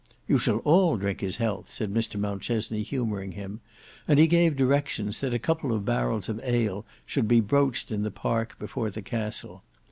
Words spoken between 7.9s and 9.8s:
in the park before the castle.